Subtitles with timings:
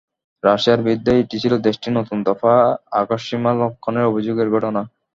[0.43, 2.53] রাশিয়ার বিরুদ্ধে এটি ছিল দেশটির নতুন দফা
[3.01, 4.81] আকাশসীমা লঙ্ঘনের অভিযোগের ঘটনা।